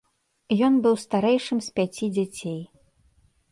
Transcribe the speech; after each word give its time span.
Ён 0.67 0.73
быў 0.85 0.95
старэйшым 1.03 1.57
з 1.67 1.71
пяці 1.77 2.05
дзяцей. 2.17 2.59